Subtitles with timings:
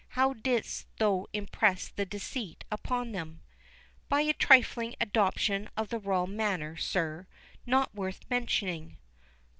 [0.15, 3.41] —How didst thou impress the deceit upon them?"
[4.09, 7.27] "By a trifling adoption of the royal manner, sir,
[7.67, 8.97] not worth mentioning."